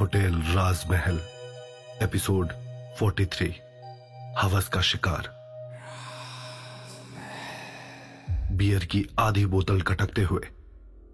Hotel 0.00 0.42
राजमहल, 0.54 1.20
episode 2.02 2.48
43 2.98 3.54
हवस 4.38 4.68
का 4.68 4.80
शिकार। 4.80 5.28
बियर 8.52 8.84
की 8.84 9.08
आधी 9.18 9.46
बोतल 9.46 9.80
कटकते 9.80 10.22
हुए, 10.22 10.48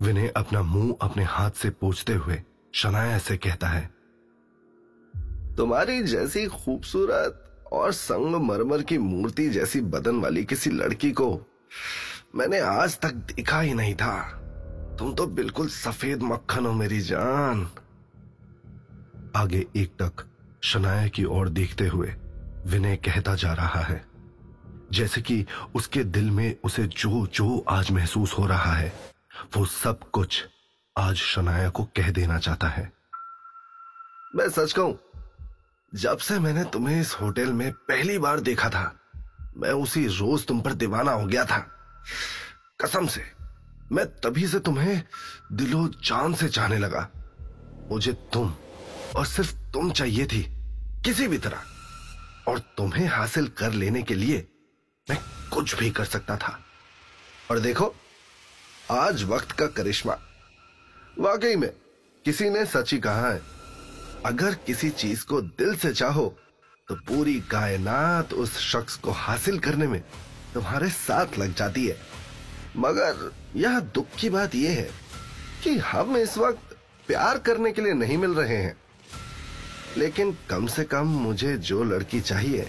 विनय 0.02 0.28
अपना 0.28 0.62
मुँह 0.62 0.96
अपने 1.02 1.24
हाथ 1.24 1.50
से 1.50 1.70
पोछते 1.70 2.12
हुए 2.12 2.42
शनाया 2.74 3.18
से 3.18 3.36
कहता 3.36 3.68
है, 3.68 3.90
तुम्हारी 5.56 6.02
जैसी 6.02 6.46
खूबसूरत 6.46 7.44
और 7.72 7.92
संगमरमर 7.92 8.82
की 8.82 8.98
मूर्ति 8.98 9.48
जैसी 9.48 9.80
बदन 9.80 10.20
वाली 10.20 10.44
किसी 10.44 10.70
लड़की 10.70 11.12
को 11.12 11.46
मैंने 12.34 12.58
आज 12.58 12.98
तक 12.98 13.10
देखा 13.10 13.60
ही 13.60 13.74
नहीं 13.74 13.94
था। 13.94 14.37
तुम 14.98 15.12
तो 15.14 15.26
बिल्कुल 15.28 15.68
सफ़ेद 15.68 16.22
मक्खन 16.22 16.66
हो 16.66 16.72
मेरी 16.72 17.00
जान। 17.00 17.60
आगे 19.36 19.58
एक 19.76 19.92
तक 20.02 20.24
शनाया 20.64 21.06
की 21.08 21.24
ओर 21.24 21.48
देखते 21.48 21.86
हुए 21.86 22.14
विनय 22.66 22.96
कहता 22.96 23.34
जा 23.34 23.52
रहा 23.52 23.80
है, 23.80 24.04
जैसे 24.92 25.20
कि 25.20 25.44
उसके 25.74 26.04
दिल 26.06 26.30
में 26.30 26.56
उसे 26.64 26.86
जो 26.86 27.26
जो 27.28 27.64
आज 27.68 27.90
महसूस 27.90 28.34
हो 28.38 28.46
रहा 28.46 28.72
है, 28.72 28.92
वो 29.56 29.64
सब 29.66 30.10
कुछ 30.10 30.44
आज 30.96 31.16
शनाया 31.16 31.68
को 31.70 31.84
कह 31.96 32.10
देना 32.10 32.38
चाहता 32.38 32.68
है। 32.68 32.90
मैं 34.36 34.48
सच 34.50 34.72
कहूँ, 34.72 34.98
जब 35.92 36.18
से 36.18 36.38
मैंने 36.38 36.64
तुम्हें 36.64 37.00
इस 37.00 37.14
होटल 37.20 37.52
में 37.52 37.70
पहली 37.72 38.18
बार 38.18 38.40
देखा 38.40 38.68
था, 38.70 38.94
मैं 39.56 39.72
उसी 39.72 40.06
रोज 40.08 40.46
तुम 40.46 40.60
पर 40.60 40.72
दीवाना 40.74 41.12
हो 41.12 41.26
गया 41.26 41.44
था। 41.44 41.66
कसम 42.80 43.06
से 43.06 43.37
मैं 43.92 44.04
तभी 44.20 44.46
से 44.48 44.58
तुम्हें 44.58 45.02
दिलो 45.52 45.86
जान 46.04 46.34
से 46.34 46.48
चाहने 46.48 46.78
लगा। 46.78 47.08
मुझे 47.90 48.12
तुम 48.32 48.54
और 49.16 49.26
सिर्फ़ 49.26 49.54
तुम 49.72 49.90
चाहिए 49.92 50.26
थी, 50.26 50.42
किसी 51.04 51.28
भी 51.28 51.38
तरह। 51.38 51.62
और 52.48 52.58
तुम्हें 52.76 53.06
हासिल 53.06 53.48
कर 53.48 53.72
लेने 53.72 54.02
के 54.02 54.14
लिए 54.14 54.46
मैं 55.10 55.18
कुछ 55.50 55.74
भी 55.74 55.90
कर 55.90 56.04
सकता 56.04 56.36
था। 56.36 56.58
और 57.50 57.58
देखो, 57.58 57.94
आज 58.90 59.22
वक्त 59.22 59.52
का 59.52 59.66
करिश्मा। 59.66 60.18
वाकई 61.18 61.56
में, 61.56 61.70
किसी 62.24 62.50
ने 62.50 62.64
सच 62.66 62.92
ही 62.92 62.98
कहा 62.98 63.30
है, 63.30 63.40
अगर 64.26 64.54
किसी 64.66 64.90
चीज़ 64.90 65.24
को 65.24 65.40
दिल 65.40 65.76
से 65.76 65.92
चाहो 65.92 66.36
तो 66.88 66.94
पूरी 66.96 67.40
कायनात 67.40 68.32
उस 68.32 68.58
शख्स 68.58 68.96
को 68.96 69.10
हासिल 69.10 69.58
करने 69.58 69.86
में 69.86 70.00
तुम्हारे 70.54 70.88
साथ 70.88 71.38
लग 71.38 71.54
जाती 71.54 71.86
है। 71.86 72.17
मगर 72.78 73.32
यह 73.56 73.78
दुख 73.94 74.16
की 74.18 74.30
बात 74.30 74.54
यह 74.54 74.70
है 74.70 74.88
कि 75.64 75.76
हम 75.84 76.16
इस 76.16 76.36
वक्त 76.38 76.76
प्यार 77.08 77.38
करने 77.38 77.72
के 77.72 77.82
लिए 77.82 77.92
नहीं 77.94 78.18
मिल 78.18 78.34
रहे 78.34 78.56
हैं। 78.56 78.76
लेकिन 79.96 80.36
कम 80.50 80.66
से 80.66 80.84
कम 80.84 81.06
मुझे 81.18 81.56
जो 81.58 81.82
लड़की 81.84 82.20
चाहिए, 82.20 82.66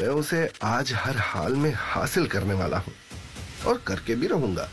मैं 0.00 0.08
उसे 0.08 0.48
आज 0.64 0.92
हर 0.94 1.16
हाल 1.18 1.54
में 1.56 1.72
हासिल 1.76 2.26
करने 2.26 2.54
वाला 2.54 2.78
हूँ 2.78 2.94
और 3.66 3.82
करके 3.86 4.14
भी 4.14 4.26
रहूँगा। 4.26 4.68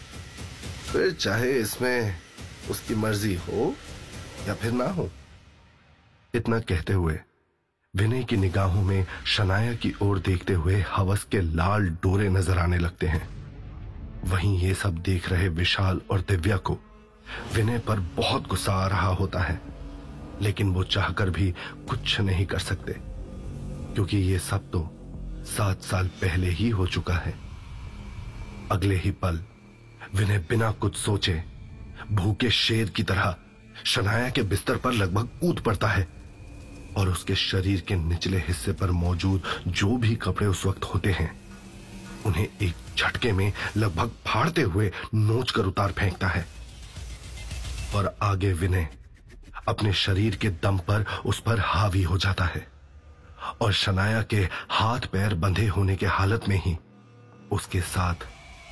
फिर 0.91 1.11
चाहे 1.11 1.51
इसमें 1.51 2.15
उसकी 2.71 2.95
मर्ज़ी 2.95 3.35
हो 3.35 3.73
या 4.47 4.53
फिर 4.53 4.71
ना 4.71 4.85
हो। 4.87 5.09
इतना 6.33 6.59
कहते 6.59 6.93
हुए, 6.93 7.19
विनय 7.93 8.23
की 8.23 8.37
निगाहों 8.37 8.81
में 8.81 9.05
शनाया 9.27 9.73
की 9.73 9.93
ओर 10.01 10.19
देखते 10.19 10.53
हुए 10.53 10.83
हवस 10.89 11.23
के 11.23 11.41
लाल 11.41 11.87
डोरे 12.03 12.29
नज़र 12.29 12.57
आने 12.57 12.77
लगते 12.77 13.07
हैं। 13.07 13.27
वहीं 14.25 14.57
ये 14.59 14.73
सब 14.73 14.97
देख 14.97 15.29
रहे 15.29 15.47
विशाल 15.49 16.01
और 16.11 16.21
दिव्या 16.21 16.57
को। 16.57 16.77
विनय 17.53 17.79
पर 17.79 17.99
बहुत 18.17 18.47
गुस्सा 18.47 18.73
आ 18.73 18.87
रहा 18.87 19.07
होता 19.09 19.39
है, 19.39 19.59
लेकिन 20.41 20.71
वो 20.73 20.83
चाहकर 20.83 21.29
भी 21.29 21.53
कुछ 21.89 22.19
नहीं 22.21 22.45
कर 22.45 22.59
सकते, 22.59 22.93
क्योंकि 23.93 24.17
ये 24.17 24.39
सब 24.39 24.69
तो 24.71 24.89
सात 25.47 25.81
साल 25.81 26.07
पहले 26.21 26.49
ही 26.49 26.69
हो 26.69 26.87
चुका 26.87 27.13
है। 27.15 27.33
अगले 28.71 28.95
ही 28.95 29.11
पल, 29.11 29.39
विनय 30.15 30.37
बिना 30.49 30.71
कुछ 30.71 30.97
सोचे, 30.97 31.43
भूखे 32.11 32.49
शेर 32.51 32.89
की 32.89 33.03
तरह 33.03 33.35
शनाया 33.85 34.29
के 34.29 34.41
बिस्तर 34.43 34.77
पर 34.77 34.91
लगभग 34.91 35.29
कूद 35.41 35.59
पड़ता 35.59 35.87
है 35.87 36.07
और 36.97 37.09
उसके 37.09 37.35
शरीर 37.35 37.81
के 37.81 37.95
निचले 37.95 38.37
हिस्से 38.37 38.71
पर 38.71 38.91
मौजूद 38.91 39.43
जो 39.67 39.95
भी 39.97 40.15
कपड़े 40.15 40.47
उस 40.47 40.65
वक्त 40.65 40.83
होते 40.83 41.11
हैं 41.11 41.31
उन्हें 42.25 42.47
एक 42.61 42.73
झटके 42.97 43.31
में 43.31 43.51
लगभग 43.77 44.11
फाड़ते 44.27 44.61
हुए 44.63 44.91
नोच 45.13 45.51
कर 45.51 45.65
उतार 45.65 45.91
फेंकता 45.91 46.27
है। 46.27 46.45
और 47.95 48.15
आगे 48.23 48.51
विनय 48.53 48.87
अपने 49.67 49.93
शरीर 49.93 50.35
के 50.35 50.49
दम 50.63 50.77
पर 50.87 51.05
उस 51.25 51.39
पर 51.39 51.59
हावी 51.59 52.01
हो 52.03 52.17
जाता 52.17 52.45
है 52.45 52.67
और 53.61 53.73
शनाया 53.73 54.21
के 54.23 54.47
हाथ 54.69 55.05
पैर 55.11 55.33
बंधे 55.35 55.67
होने 55.67 55.95
के 55.95 56.05
हालत 56.07 56.47
में 56.49 56.61
ही 56.65 56.77
उसके 57.51 57.81
साथ 57.81 58.25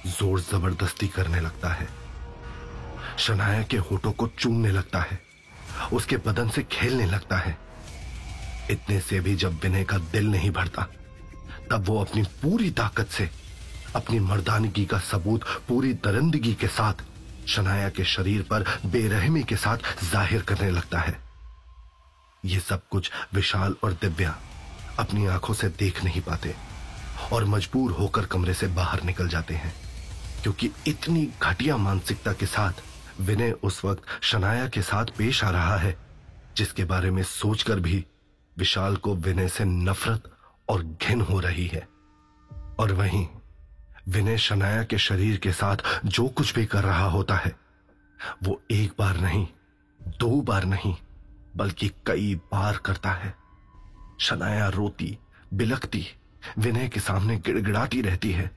ज़ोर 0.09 0.39
ज़बरदस्ती 0.41 1.07
करने 1.07 1.39
लगता 1.39 1.69
है। 1.69 1.87
शनाया 3.17 3.63
के 3.63 3.77
होठों 3.79 4.11
को 4.11 4.27
चूमने 4.29 4.71
लगता 4.71 4.99
है, 5.01 5.19
उसके 5.93 6.17
बदन 6.17 6.49
से 6.49 6.63
खेलने 6.63 7.05
लगता 7.05 7.37
है। 7.37 7.57
इतने 8.71 8.99
से 8.99 9.19
भी 9.19 9.35
जब 9.35 9.59
विनय 9.63 9.83
का 9.83 9.97
दिल 10.11 10.27
नहीं 10.27 10.51
भरता 10.51 10.87
तब 11.71 11.85
वो 11.87 11.99
अपनी 12.01 12.23
पूरी 12.41 12.69
ताकत 12.71 13.07
से, 13.07 13.29
अपनी 13.95 14.19
मर्दानगी 14.19 14.85
का 14.85 14.97
सबूत, 15.01 15.43
पूरी 15.67 15.93
दरंदगी 16.05 16.53
के 16.53 16.67
साथ, 16.67 17.03
शनाया 17.47 17.89
के 17.89 18.03
शरीर 18.05 18.41
पर 18.49 18.65
बेरहमी 18.85 19.43
के 19.43 19.55
साथ 19.55 19.77
ज़ाहिर 20.03 20.41
करने 20.41 20.69
लगता 20.71 20.99
है। 20.99 21.17
यह 22.43 22.59
सब 22.59 22.87
कुछ 22.89 23.11
विशाल 23.33 23.75
और 23.83 23.93
दिव्या 23.93 24.35
अपनी 24.99 25.25
आँखों 25.27 25.53
से 25.53 25.67
देख 25.69 26.03
नहीं 26.03 26.21
पाते 26.21 26.55
और 27.31 27.45
मजबूर 27.45 27.91
होकर 27.91 28.25
कमरे 28.25 28.53
से 28.53 28.67
बाहर 28.69 29.03
निकल 29.03 29.27
जाते 29.27 29.53
हैं, 29.53 29.73
क्योंकि 30.43 30.69
इतनी 30.87 31.27
घटिया 31.41 31.77
मानसिकता 31.77 32.33
के 32.33 32.45
साथ 32.45 32.81
विनय 33.21 33.51
उस 33.63 33.83
वक्त 33.85 34.23
शनाया 34.23 34.67
के 34.67 34.81
साथ 34.81 35.05
पेश 35.17 35.43
आ 35.43 35.49
रहा 35.49 35.77
है, 35.77 35.97
जिसके 36.57 36.85
बारे 36.85 37.11
में 37.11 37.23
सोचकर 37.23 37.79
भी 37.79 38.03
विशाल 38.57 38.95
को 38.95 39.15
विनय 39.17 39.47
से 39.47 39.65
नफरत 39.65 40.30
और 40.71 40.83
घिन 40.83 41.21
हो 41.21 41.39
रही 41.39 41.67
है। 41.67 41.87
और 42.79 42.91
वहीं 42.91 43.27
विनय 44.09 44.37
शनाया 44.37 44.83
के 44.83 44.97
शरीर 44.97 45.37
के 45.37 45.51
साथ 45.51 45.77
जो 46.05 46.27
कुछ 46.27 46.55
भी 46.55 46.65
कर 46.65 46.83
रहा 46.83 47.05
होता 47.05 47.35
है, 47.35 47.55
वो 48.43 48.61
एक 48.71 48.93
बार 48.99 49.17
नहीं, 49.17 49.47
दो 50.01 50.41
बार 50.41 50.63
नहीं, 50.65 50.95
बल्कि 51.55 51.89
कई 51.89 52.35
बार 52.35 52.77
करता 52.77 53.11
है। 53.11 53.35
शनाया 54.19 54.67
रोती 54.69 55.17
बिलकती 55.53 56.07
विनय 56.57 56.89
के 56.89 56.99
सामने 56.99 57.37
गिड़गिड़ाती 57.37 58.01
रहती 58.01 58.31
है 58.31 58.51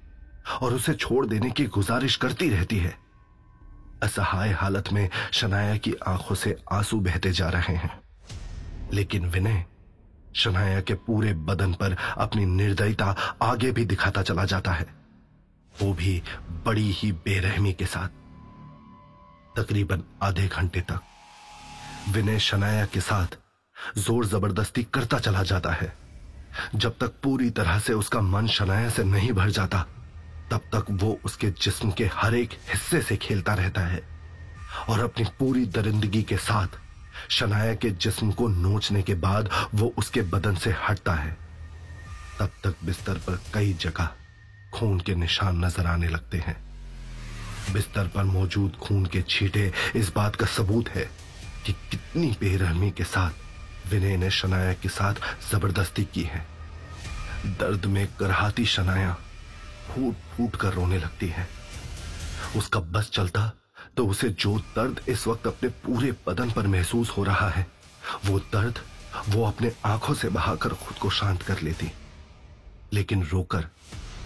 और 0.62 0.74
उसे 0.74 0.94
छोड़ 0.94 1.26
देने 1.26 1.50
की 1.50 1.64
गुजारिश 1.64 2.16
करती 2.16 2.48
रहती 2.48 2.78
है। 2.78 2.98
असहाय 4.02 4.50
हालत 4.50 4.84
में 4.92 5.10
शनाया 5.32 5.76
की 5.76 5.94
आँखों 6.06 6.34
से 6.34 6.56
आँसू 6.72 7.00
बहते 7.00 7.30
जा 7.30 7.48
रहे 7.48 7.74
हैं। 7.74 8.00
लेकिन 8.92 9.26
विनय 9.26 9.64
शनाया 10.34 10.80
के 10.80 10.94
पूरे 11.06 11.32
बदन 11.48 11.72
पर 11.72 11.96
अपनी 12.18 12.44
निर्दयता 12.46 13.14
आगे 13.42 13.70
भी 13.72 13.84
दिखाता 13.84 14.22
चला 14.22 14.44
जाता 14.44 14.72
है। 14.72 14.86
वो 15.72 15.92
भी 15.94 16.22
बड़ी 16.66 16.90
ही 16.92 17.10
बेरहमी 17.24 17.72
के 17.72 17.86
साथ। 17.86 18.08
तकरीबन 19.56 20.02
आधे 20.22 20.46
घंटे 20.48 20.80
तक 20.80 21.00
विनय 22.08 22.38
शनाया 22.38 22.86
के 22.86 23.00
साथ 23.00 23.38
ज़ोर 23.98 24.26
ज़बरदस्ती 24.26 24.82
करता 24.94 25.18
चला 25.18 25.42
जाता 25.42 25.72
है। 25.72 25.92
जब 26.74 26.96
तक 27.00 27.12
पूरी 27.22 27.50
तरह 27.50 27.78
से 27.78 27.92
उसका 27.92 28.20
मन 28.20 28.46
शनाया 28.46 28.88
से 28.90 29.04
नहीं 29.04 29.32
भर 29.32 29.50
जाता, 29.50 29.86
तब 30.50 30.60
तक 30.74 30.86
वो 30.92 31.18
उसके 31.24 31.50
जिस्म 31.62 31.90
के 31.90 32.10
हर 32.14 32.34
एक 32.34 32.52
हिस्से 32.68 33.00
से 33.02 33.16
खेलता 33.16 33.54
रहता 33.54 33.80
है 33.80 34.02
और 34.88 35.00
अपनी 35.00 35.24
पूरी 35.38 35.64
दरिंदगी 35.66 36.22
के 36.22 36.36
साथ 36.36 36.78
शनाया 37.30 37.74
के 37.74 37.90
जिस्म 37.90 38.32
को 38.32 38.48
नोचने 38.48 39.02
के 39.02 39.14
बाद 39.14 39.50
वो 39.74 39.92
उसके 39.98 40.22
बदन 40.22 40.54
से 40.54 40.74
हटता 40.88 41.14
है। 41.14 41.36
तब 42.38 42.50
तक 42.64 42.84
बिस्तर 42.84 43.18
पर 43.18 43.40
कई 43.54 43.72
जगह 43.72 44.08
खून 44.74 45.00
के 45.00 45.14
निशान 45.14 45.64
नज़र 45.64 45.86
आने 45.86 46.08
लगते 46.08 46.38
हैं। 46.38 46.56
बिस्तर 47.72 48.08
पर 48.08 48.24
मौजूद 48.24 48.76
खून 48.76 49.06
के 49.06 49.22
छींटे 49.22 49.72
इस 49.96 50.12
बात 50.14 50.36
का 50.36 50.46
सबूत 50.46 50.88
है 50.88 51.08
कि 51.66 51.72
कितनी 51.90 52.36
बेरहमी 52.40 52.90
के 52.90 53.04
साथ 53.04 53.90
विनय 53.90 54.16
ने 54.16 54.30
शनाया 54.30 54.72
के 54.72 54.88
साथ 54.88 55.14
ज़बरदस्ती 55.50 56.04
की 56.04 56.22
है। 56.22 56.46
दर्द 57.46 57.86
में 57.86 58.06
करहाती 58.20 58.64
शनाया 58.66 59.16
फूट 59.88 60.14
फूट 60.36 60.56
कर 60.56 60.72
रोने 60.72 60.98
लगती 60.98 61.28
है। 61.28 61.48
उसका 62.56 62.80
बस 62.80 63.10
चलता 63.10 63.40
तो 63.96 64.06
उसे 64.06 64.28
जो 64.28 64.58
दर्द 64.58 65.00
इस 65.08 65.26
वक्त 65.26 65.46
अपने 65.46 65.68
पूरे 65.68 66.12
बदन 66.26 66.50
पर 66.50 66.66
महसूस 66.66 67.10
हो 67.10 67.24
रहा 67.24 67.48
है, 67.48 67.66
वो 68.26 68.38
दर्द 68.38 68.78
वो 69.28 69.46
अपने 69.46 69.72
आँखों 69.84 70.14
से 70.14 70.28
बहाकर 70.28 70.68
खुद 70.68 70.96
को 70.96 71.10
शांत 71.10 71.42
कर 71.42 71.60
लेती। 71.60 71.92
लेकिन 72.92 73.22
रोकर, 73.22 73.68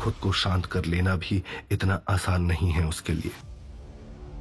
खुद 0.00 0.14
को 0.14 0.32
शांत 0.32 0.66
कर 0.66 0.84
लेना 0.84 1.16
भी 1.16 1.44
इतना 1.70 2.00
आसान 2.08 2.42
नहीं 2.42 2.70
है 2.70 2.86
उसके 2.86 3.12
लिए। 3.12 3.30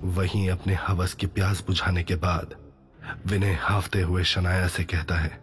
वहीं 0.03 0.49
अपने 0.49 0.73
हवस 0.73 1.13
की 1.13 1.27
प्यास 1.27 1.63
बुझाने 1.67 2.03
के 2.03 2.15
बाद, 2.15 2.55
विनय 3.25 3.53
हाफते 3.53 4.01
हुए 4.01 4.23
शनाया 4.23 4.67
से 4.67 4.83
कहता 4.83 5.15
है 5.15 5.39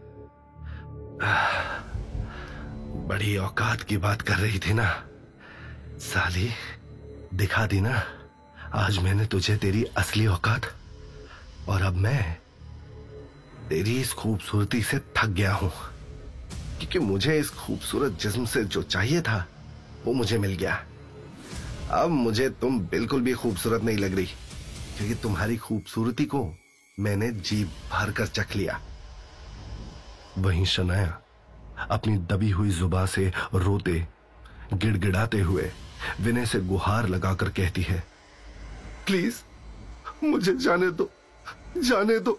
बड़ी 3.08 3.36
औकात 3.36 3.82
की 3.82 3.96
बात 3.96 4.22
कर 4.22 4.36
रही 4.36 4.58
थी 4.58 4.72
ना। 4.72 5.02
साली, 5.98 6.50
दिखा 7.34 7.66
दी 7.66 7.80
ना। 7.80 8.02
आज 8.74 8.98
मैंने 8.98 9.26
तुझे 9.26 9.56
तेरी 9.56 9.84
असली 9.84 10.26
औकात 10.26 10.62
और 11.68 11.82
अब 11.82 11.94
मैं 11.94 12.36
तेरी 13.68 14.00
इस 14.00 14.12
खूबसूरती 14.12 14.82
से 14.82 14.98
थक 14.98 15.26
गया 15.26 15.52
हूँ। 15.54 15.70
क्योंकि 16.78 16.98
मुझे 16.98 17.38
इस 17.38 17.50
खूबसूरत 17.50 18.18
जिस्म 18.20 18.44
से 18.44 18.64
जो 18.64 18.82
चाहिए 18.82 19.20
था, 19.20 19.46
वो 20.04 20.12
मुझे 20.12 20.38
मिल 20.38 20.52
गया। 20.52 20.74
अब 21.90 22.10
मुझे 22.10 22.48
तुम 22.50 22.80
बिल्कुल 22.80 23.20
भी 23.20 23.32
खूबसूरत 23.32 23.82
नहीं 23.82 23.96
लग 23.96 24.14
रही, 24.14 24.26
क्योंकि 24.96 25.14
तुम्हारी 25.14 25.56
खूबसूरती 25.56 26.24
को 26.24 26.56
मैंने 27.00 27.30
जीप 27.30 27.68
भर 27.92 28.10
कर 28.10 28.26
चख 28.26 28.56
लिया। 28.56 28.80
वहीं 30.38 30.64
शनाया 30.64 31.20
अपनी 31.90 32.16
दबी 32.16 32.50
हुई 32.50 32.70
जुबा 32.70 33.06
से 33.06 33.32
रोते, 33.54 34.06
गिड़गिड़ाते 34.74 35.40
हुए 35.40 35.70
विनय 36.20 36.46
से 36.46 36.60
गुहार 36.60 37.08
लगाकर 37.08 37.48
कहती 37.48 37.82
है 37.82 38.13
प्लीज़, 39.06 39.34
मुझे 40.24 40.56
जाने 40.56 40.90
दो 40.90 41.10
जाने 41.78 42.18
दो। 42.18 42.38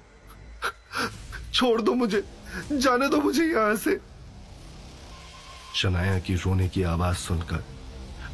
छोड़ 1.53 1.81
दो 1.81 1.93
मुझे, 1.93 2.23
जाने 2.71 3.07
दो 3.09 3.17
मुझे 3.21 3.45
यहाँ 3.45 3.75
से। 3.75 3.99
शनाया 5.75 6.19
की 6.19 6.35
रोने 6.35 6.67
की 6.69 6.83
आवाज़ 6.85 7.17
सुनकर 7.17 7.63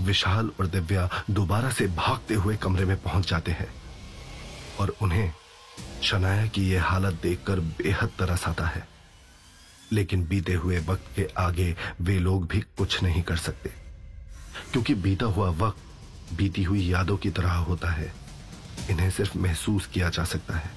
विशाल 0.02 0.52
और 0.60 0.68
दिव्या 0.68 1.10
दोबारा 1.30 1.70
से 1.72 1.88
भागते 1.88 2.34
हुए 2.34 2.56
कमरे 2.58 2.86
में 2.86 2.98
पहुँच 3.02 3.30
जाते 3.30 3.52
हैं 3.52 3.68
और 4.80 4.96
उन्हें 5.02 5.34
शनाया 6.04 6.46
की 6.48 6.70
यह 6.70 6.84
हालत 6.84 7.22
देखकर 7.24 7.60
बेहद 7.60 8.12
तरस 8.20 8.44
आता 8.48 8.66
है। 8.66 8.88
लेकिन 9.92 10.26
बीते 10.26 10.54
हुए 10.54 10.80
वक्त 10.80 11.16
के 11.16 11.28
आगे 11.38 11.76
वे 12.02 12.18
लोग 12.20 12.48
भी 12.48 12.60
कुछ 12.78 13.02
नहीं 13.04 13.22
कर 13.24 13.38
सकते, 13.38 13.70
क्योंकि 14.72 14.94
बीता 14.96 15.26
हुआ 15.28 15.50
वक्त 15.58 16.34
बीती 16.34 16.64
हुई 16.64 16.82
यादों 16.84 17.18
की 17.18 17.30
तरह 17.30 17.52
होता 17.52 17.92
है। 17.92 18.14
इन्हें 18.90 19.10
सिर्फ़ 19.12 19.38
महसूस 19.38 19.88
किया 19.88 20.10
जा 20.10 20.24
सकता 20.26 20.56
है, 20.56 20.72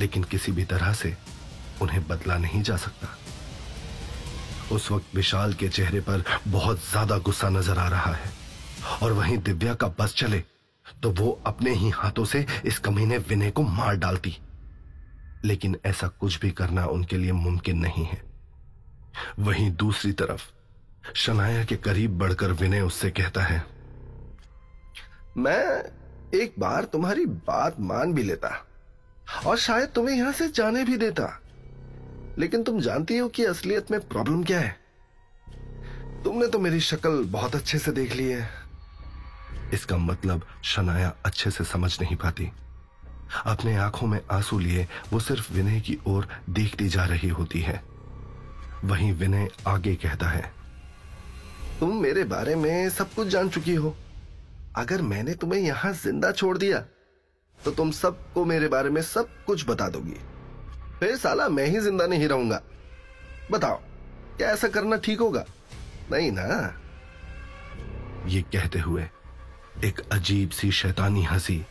लेकिन 0.00 0.24
किसी 0.24 0.52
भी 0.52 0.64
तरह 0.66 0.92
से 0.94 1.16
उन्हें 1.82 2.06
बदला 2.08 2.36
नहीं 2.38 2.62
जा 2.62 2.76
सकता। 2.78 3.16
उस 4.72 4.90
वक्त 4.90 5.14
विशाल 5.14 5.54
के 5.54 5.68
चेहरे 5.68 6.00
पर 6.00 6.24
बहुत 6.48 6.80
ज़्यादा 6.80 7.18
गुस्सा 7.18 7.48
नज़र 7.48 7.78
आ 7.78 7.88
रहा 7.88 8.12
है, 8.12 8.32
और 9.02 9.12
वहीं 9.12 9.38
दिव्या 9.40 9.74
का 9.74 9.88
बस 9.98 10.14
चले 10.14 10.42
तो 11.02 11.10
वो 11.12 11.30
अपने 11.46 11.70
ही 11.72 11.88
हाथों 11.90 12.24
से 12.24 12.46
इस 12.64 12.78
कमीने 12.78 13.18
विनय 13.18 13.50
को 13.50 13.62
मार 13.64 13.96
डालती। 13.96 14.36
लेकिन 15.44 15.76
ऐसा 15.86 16.08
कुछ 16.10 16.38
भी 16.40 16.50
करना 16.52 16.84
उनके 16.86 17.16
लिए 17.16 17.32
मुमकिन 17.34 17.78
नहीं 17.78 18.04
है। 18.04 18.22
वहीं 19.38 19.70
दूसरी 19.72 20.12
तरफ़, 20.12 20.42
शनाया 21.16 21.64
के 21.64 21.76
करीब 21.78 22.18
बढ़कर 22.18 22.52
विनय 22.54 22.80
उससे 22.82 23.10
कहता 23.12 23.42
है, 23.42 23.64
मैं 25.36 25.82
एक 26.34 26.54
बार 26.58 26.84
तुम्हारी 26.84 27.24
बात 27.26 27.80
मान 27.80 28.12
भी 28.12 28.22
लेता 28.22 28.48
और 29.46 29.56
शायद 29.58 29.88
तुम्हें 29.88 30.16
यहाँ 30.16 30.32
से 30.32 30.48
जाने 30.48 30.84
भी 30.84 30.96
देता। 30.96 31.28
लेकिन 32.38 32.62
तुम 32.62 32.80
जानती 32.80 33.16
हो 33.18 33.28
कि 33.28 33.44
असलियत 33.44 33.90
में 33.90 34.00
प्रॉब्लम 34.00 34.42
क्या 34.44 34.60
है? 34.60 34.76
तुमने 36.24 36.46
तो 36.46 36.58
मेरी 36.58 36.80
शक्ल 36.80 37.24
बहुत 37.24 37.54
अच्छे 37.54 37.78
से 37.78 37.92
देख 37.92 38.14
ली 38.14 38.24
है। 38.24 38.48
इसका 39.74 39.96
मतलब 39.96 40.46
शनाया 40.64 41.12
अच्छे 41.24 41.50
से 41.50 41.64
समझ 41.64 42.00
नहीं 42.00 42.16
पाती। 42.16 42.50
अपने 43.46 43.76
आँखों 43.76 44.06
में 44.06 44.20
आँसू 44.30 44.58
लिए 44.58 44.86
वो 45.12 45.20
सिर्फ़ 45.20 45.52
विनय 45.52 45.80
की 45.80 45.98
ओर 46.06 46.28
देखती 46.50 46.88
जा 46.88 47.04
रही 47.04 47.28
होती 47.28 47.60
है। 47.60 47.82
वहीं 48.84 49.12
विनय 49.12 49.48
आगे 49.66 49.94
कहता 49.94 50.28
है, 50.28 50.52
तुम 51.80 51.96
मेरे 51.96 52.24
बारे 52.24 52.54
में 52.54 52.90
सब 52.90 53.12
कुछ 53.14 53.28
जान 53.28 53.48
चुकी 53.48 53.74
हो। 53.74 53.94
अगर 54.70 55.02
मैंने 55.02 55.34
तुम्हें 55.34 55.60
यहाँ 55.60 55.92
ज़िंदा 55.92 56.30
छोड़ 56.32 56.56
दिया 56.58 56.78
तो 57.60 57.70
तुम 57.70 57.90
सबको 57.90 58.44
मेरे 58.44 58.68
बारे 58.68 58.90
में 58.90 59.00
सब 59.02 59.28
कुछ 59.46 59.68
बता 59.68 59.88
दोगी। 59.88 60.16
फिर 61.00 61.16
साला 61.16 61.48
मैं 61.48 61.66
ही 61.66 61.80
ज़िंदा 61.80 62.06
नहीं 62.06 62.28
रहूँगा। 62.28 62.60
बताओ, 63.50 63.80
क्या 64.36 64.50
ऐसा 64.50 64.68
करना 64.68 64.96
ठीक 64.96 65.20
होगा? 65.20 65.44
नहीं 66.12 66.30
ना? 66.32 66.46
ये 68.26 68.42
कहते 68.42 68.78
हुए 68.78 69.08
एक 69.84 70.00
अजीब 70.12 70.50
सी 70.50 70.70
शैतानी 70.72 71.22
हँसी 71.24 71.64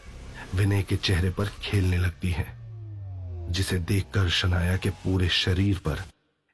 विनय 0.56 0.82
के 0.84 0.96
चेहरे 0.98 1.30
पर 1.30 1.50
खेलने 1.62 1.98
लगती 1.98 2.32
है, 2.32 2.46
जिसे 3.52 3.78
देखकर 3.80 4.30
शनाया 4.30 4.78
के 4.78 4.90
पूरे 5.04 5.30
शरीर 5.30 5.78
पर 5.78 6.04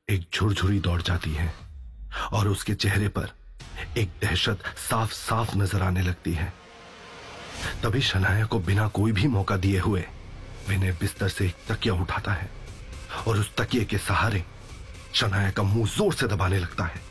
एक 0.07 0.27
झुरझुरी 0.33 0.79
दौड़ 0.79 1.01
जाती 1.01 1.33
है, 1.33 1.53
और 2.33 2.47
उसके 2.47 2.73
चेहरे 2.75 3.07
पर 3.09 3.31
एक 3.97 4.09
दहशत 4.21 4.63
साफ़ 4.79 5.11
साफ़ 5.13 5.57
नज़र 5.57 5.81
आने 5.81 6.01
लगती 6.01 6.33
है। 6.33 6.51
तभी 7.83 8.01
शनाया 8.01 8.45
को 8.45 8.59
बिना 8.59 8.87
कोई 8.87 9.11
भी 9.11 9.27
मौका 9.27 9.57
दिए 9.57 9.79
हुए 9.79 10.03
विनय 10.69 10.91
बिस्तर 10.99 11.29
से 11.29 11.45
एक 11.45 11.55
तकिया 11.69 11.93
उठाता 11.93 12.33
है 12.33 12.49
और 13.27 13.37
उस 13.39 13.51
तकिए 13.57 13.83
के 13.85 13.97
सहारे 13.99 14.43
शनाया 15.13 15.51
का 15.51 15.63
मुँह 15.63 15.87
ज़ोर 15.87 16.13
से 16.13 16.27
दबाने 16.27 16.59
लगता 16.59 16.85
है। 16.85 17.01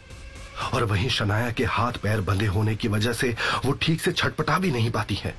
और 0.72 0.84
वहीं 0.84 1.08
शनाया 1.08 1.50
के 1.50 1.64
हाथ 1.66 1.92
पैर 2.02 2.20
बंधे 2.20 2.46
होने 2.46 2.74
की 2.76 2.88
वजह 2.88 3.12
से 3.12 3.34
वो 3.64 3.72
ठीक 3.82 4.00
से 4.00 4.12
छटपटा 4.12 4.58
भी 4.58 4.70
नहीं 4.70 4.90
पाती 4.90 5.14
है। 5.14 5.34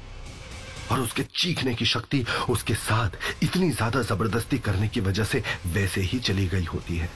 और 0.91 0.99
उसके 0.99 1.23
चीखने 1.35 1.73
की 1.73 1.85
शक्ति 1.85 2.23
उसके 2.49 2.73
साथ 2.75 3.43
इतनी 3.43 3.69
ज़्यादा 3.71 4.01
ज़बरदस्ती 4.03 4.57
करने 4.59 4.87
की 4.87 5.01
वजह 5.01 5.23
से 5.23 5.43
वैसे 5.67 6.01
ही 6.01 6.19
चली 6.19 6.47
गई 6.47 6.65
होती 6.65 6.97
है। 6.97 7.09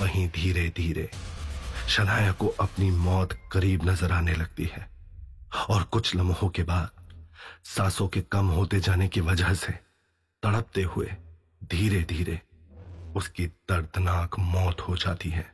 वहीं 0.00 0.26
धीरे 0.28 0.68
धीरे 0.76 1.08
शनाया 1.88 2.32
को 2.32 2.46
अपनी 2.60 2.90
मौत 2.90 3.32
करीब 3.52 3.88
नज़र 3.88 4.12
आने 4.12 4.34
लगती 4.34 4.64
है 4.64 4.88
और 5.70 5.82
कुछ 5.82 6.14
लम्हों 6.16 6.48
के 6.48 6.62
बाद 6.62 6.90
सांसों 7.66 8.06
के 8.08 8.20
कम 8.32 8.46
होते 8.48 8.80
जाने 8.80 9.08
की 9.08 9.20
वजह 9.20 9.52
से 9.54 9.72
तड़पते 10.42 10.82
हुए 10.82 11.10
धीरे 11.70 12.02
धीरे 12.08 12.40
उसकी 13.16 13.46
दर्दनाक 13.46 14.38
मौत 14.38 14.80
हो 14.80 14.96
जाती 14.96 15.30
है। 15.30 15.46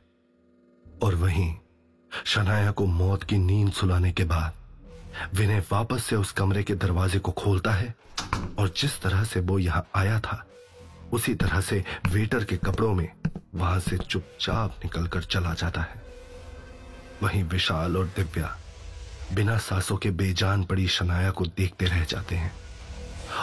और 1.03 1.15
वहीं 1.15 1.53
शनाया 2.25 2.71
को 2.71 2.85
मौत 2.85 3.23
की 3.23 3.37
नींद 3.37 3.71
सुलाने 3.71 4.11
के 4.11 4.23
बाद 4.25 4.53
विनय 5.35 5.59
वापस 5.71 6.03
से 6.03 6.15
उस 6.15 6.31
कमरे 6.31 6.63
के 6.63 6.75
दरवाजे 6.75 7.19
को 7.19 7.31
खोलता 7.33 7.71
है 7.71 7.93
और 8.59 8.73
जिस 8.77 9.01
तरह 9.01 9.23
से 9.23 9.39
वो 9.39 9.59
यहाँ 9.59 9.87
आया 9.95 10.19
था, 10.19 10.45
उसी 11.13 11.35
तरह 11.35 11.61
से 11.61 11.83
वेटर 12.07 12.43
के 12.43 12.57
कपड़ों 12.57 12.93
में 12.93 13.09
वहाँ 13.55 13.79
से 13.79 13.97
चुपचाप 13.97 14.79
निकलकर 14.83 15.23
चला 15.23 15.53
जाता 15.53 15.81
है। 15.81 16.00
वहीं 17.23 17.43
विशाल 17.43 17.97
और 17.97 18.05
दिव्या 18.15 18.55
बिना 19.33 19.57
सांसों 19.57 19.97
के 19.97 20.09
बेजान 20.21 20.63
पड़ी 20.63 20.87
शनाया 20.87 21.29
को 21.31 21.45
देखते 21.57 21.85
रह 21.85 22.03
जाते 22.03 22.35
हैं 22.35 22.51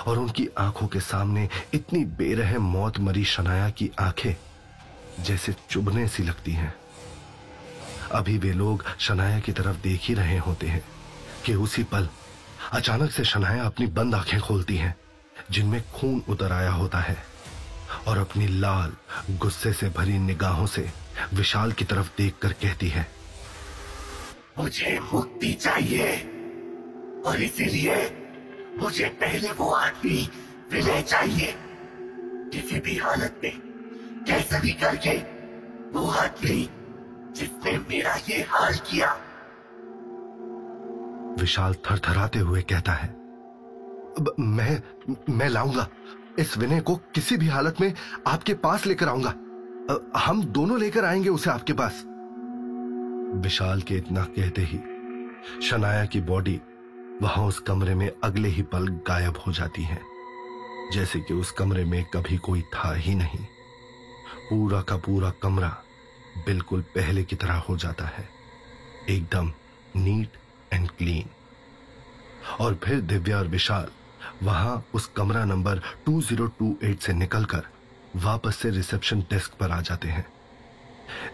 और 0.06 0.18
उनकी 0.18 0.46
आँखों 0.58 0.86
के 0.86 1.00
सामने 1.00 1.48
इतनी 1.74 2.04
बेरहम 2.18 2.62
मौत 2.72 2.98
मरी 3.00 3.24
शनाया 3.24 3.68
की 3.70 3.90
आँखें 4.00 4.34
जैसे 5.24 5.54
चुभने 5.70 6.06
सी 6.08 6.22
लगती 6.22 6.52
हैं। 6.52 6.74
अभी 8.14 8.36
वे 8.38 8.52
लोग 8.52 8.84
शनाया 9.00 9.40
की 9.40 9.52
तरफ़ 9.52 9.76
देख 9.82 10.00
ही 10.08 10.14
रहे 10.14 10.38
होते 10.38 10.66
हैं 10.66 10.82
कि 11.46 11.54
उसी 11.54 11.82
पल 11.92 12.08
अचानक 12.72 13.10
से 13.10 13.24
शनाया 13.24 13.64
अपनी 13.64 13.86
बंद 13.98 14.14
आँखें 14.14 14.40
खोलती 14.40 14.76
हैं, 14.76 14.94
जिनमें 15.50 15.82
खून 15.92 16.22
उतर 16.28 16.52
आया 16.52 16.70
होता 16.70 17.00
है 17.00 17.16
और 18.06 18.18
अपनी 18.18 18.46
लाल, 18.48 18.92
गुस्से 19.30 19.72
से 19.72 19.88
भरी 19.96 20.18
निगाहों 20.18 20.66
से 20.66 20.90
विशाल 21.34 21.72
की 21.72 21.84
तरफ़ 21.84 22.10
देखकर 22.18 22.52
कहती 22.52 22.88
है 22.88 23.06
मुझे 24.58 24.98
मुक्ति 25.12 25.52
चाहिए। 25.52 26.16
और 27.26 27.42
इसीलिए 27.42 27.96
मुझे 28.78 29.08
पहले 29.20 29.52
वो 29.52 29.70
आदमी 29.70 30.28
विनय 30.72 31.02
चाहिए। 31.02 31.54
किसी 32.52 32.80
भी 32.80 32.96
हालत 32.96 33.40
में 33.44 33.52
कैसे 34.26 34.60
भी 34.60 34.72
करके 34.72 35.16
वो 35.92 36.06
आदमी 36.10 36.68
जिसने 37.32 37.78
मेरा 37.78 38.14
ये 38.30 38.40
हाल 38.48 38.74
किया। 38.90 39.12
विशाल 41.40 41.74
थरथराते 41.74 42.38
हुए 42.38 42.62
कहता 42.62 42.92
है 42.92 43.16
मैं 44.40 44.82
मैं 45.30 45.48
लाऊँगा। 45.48 45.88
इस 46.38 46.56
विनय 46.58 46.80
को 46.80 46.96
किसी 47.14 47.36
भी 47.36 47.48
हालत 47.48 47.80
में 47.80 47.92
आपके 48.26 48.54
पास 48.54 48.86
लेकर 48.86 49.08
आऊँगा। 49.08 49.34
हम 50.18 50.42
दोनों 50.44 50.78
लेकर 50.80 51.04
आएँगे 51.04 51.28
उसे 51.28 51.50
आपके 51.50 51.72
पास। 51.72 52.04
विशाल 53.34 53.82
के 53.82 53.94
इतना 53.94 54.24
कहते 54.24 54.62
ही, 54.62 54.78
शनाया 55.68 56.04
की 56.04 56.20
बॉडी 56.20 56.60
वहाँ 57.22 57.44
उस 57.44 57.58
कमरे 57.58 57.94
में 57.94 58.12
अगले 58.24 58.48
ही 58.48 58.62
पल 58.62 58.88
गायब 58.88 59.36
हो 59.46 59.52
जाती 59.52 59.82
है, 59.82 60.00
जैसे 60.92 61.20
कि 61.20 61.34
उस 61.34 61.52
कमरे 61.52 61.84
में 61.84 62.04
कभी 62.04 62.36
कोई 62.36 62.62
था 62.62 62.94
ही 62.94 63.14
नहीं। 63.14 63.44
पूरा 64.50 64.82
का 64.82 64.96
पूरा 64.96 65.30
कमरा 65.30 65.82
बिल्कुल 66.46 66.80
पहले 66.80 67.24
की 67.24 67.36
तरह 67.36 67.54
हो 67.54 67.76
जाता 67.76 68.04
है, 68.04 68.28
एकदम 69.08 69.52
नीट 69.96 70.32
एंड 70.72 70.90
क्लीन। 70.90 71.28
और 72.60 72.74
फिर 72.74 73.00
दिव्या 73.00 73.38
और 73.38 73.48
विशाल 73.48 73.88
वहाँ 74.42 74.84
उस 74.94 75.06
कमरा 75.06 75.44
नंबर 75.44 75.78
2028 76.06 77.00
से 77.00 77.12
निकलकर 77.12 77.62
वापस 78.16 78.56
से 78.56 78.70
रिसेप्शन 78.70 79.20
डेस्क 79.20 79.52
पर 79.52 79.70
आ 79.70 79.80
जाते 79.80 80.08
हैं। 80.08 80.26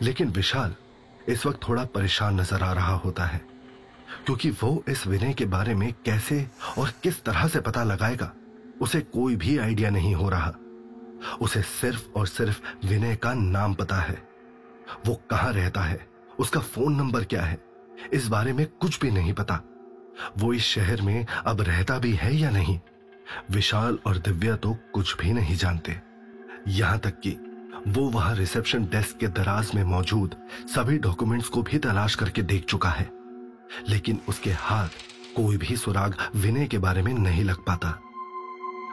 लेकिन 0.03 0.29
विशाल 0.29 0.75
इस 1.29 1.45
वक्त 1.47 1.61
थोड़ा 1.69 1.85
परेशान 1.87 2.41
नज़र 2.41 2.63
आ 2.63 2.73
रहा 2.73 2.95
होता 2.95 3.25
है, 3.25 3.41
क्योंकि 4.27 4.51
वो 4.53 4.85
इस 4.89 5.07
विनय 5.07 5.33
के 5.33 5.45
बारे 5.47 5.75
में 5.75 5.93
कैसे 6.05 6.47
और 6.79 6.93
किस 7.03 7.23
तरह 7.25 7.47
से 7.49 7.61
पता 7.61 7.85
लगाएगा, 7.85 8.33
उसे 8.81 9.01
कोई 9.03 9.37
भी 9.37 9.57
आइडिया 9.59 9.91
नहीं 9.91 10.15
हो 10.15 10.29
रहा। 10.29 10.55
उसे 11.41 11.63
सिर्फ़ 11.63 12.09
और 12.11 12.27
सिर्फ़ 12.27 12.61
विनय 12.87 13.15
का 13.17 13.33
नाम 13.35 13.75
पता 13.75 13.97
है। 13.97 14.17
वो 15.07 15.15
कहाँ 15.31 15.53
रहता 15.53 15.81
है, 15.81 16.07
उसका 16.39 16.61
फ़ोन 16.61 16.95
नंबर 16.95 17.25
क्या 17.25 17.43
है, 17.43 17.59
इस 18.13 18.27
बारे 18.29 18.53
में 18.53 18.67
कुछ 18.81 19.01
भी 19.01 19.11
नहीं 19.11 19.33
पता। 19.33 19.61
वो 20.39 20.53
इस 20.53 20.63
शहर 20.65 21.01
में 21.03 21.27
अब 21.27 21.61
रहता 21.61 21.99
भी 21.99 22.13
है 22.15 22.35
या 22.37 22.51
नहीं, 22.51 22.79
विशाल 23.51 23.99
और 24.07 24.19
दिव्या 24.19 24.57
तो 24.57 24.77
कुछ 24.95 25.17
भी 25.19 25.33
नहीं 25.33 25.57
जानते। 25.57 25.97
यहाँ 26.69 26.99
तक 26.99 27.21
कि 27.21 27.31
वो 27.87 28.09
वहाँ 28.11 28.35
रिसेप्शन 28.35 28.85
डेस्क 28.85 29.17
के 29.19 29.29
दराज 29.29 29.71
में 29.75 29.83
मौजूद 29.85 30.35
सभी 30.75 30.99
डॉक्यूमेंट्स 30.99 31.49
को 31.49 31.63
भी 31.63 31.79
तलाश 31.79 32.15
करके 32.15 32.43
देख 32.43 32.65
चुका 32.65 32.91
है। 32.91 33.11
लेकिन 33.89 34.21
उसके 34.29 34.51
हाथ 34.53 34.89
कोई 35.37 35.57
भी 35.57 35.77
सुराग 35.77 36.17
विनय 36.37 36.67
के 36.67 36.79
बारे 36.79 37.03
में 37.03 37.13
नहीं 37.15 37.45
लग 37.45 37.65
पाता। 37.67 37.89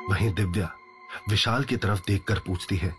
वहीं 0.10 0.33
दिव्या 0.33 0.71
विशाल 1.29 1.63
की 1.63 1.77
तरफ़ 1.77 2.00
देखकर 2.07 2.39
पूछती 2.39 2.77
है, 2.77 2.93